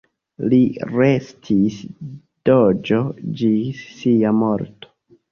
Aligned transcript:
Li 0.51 0.59
restis 0.99 1.75
doĝo 2.49 2.97
ĝis 3.41 3.83
sia 3.99 4.33
morto. 4.39 4.91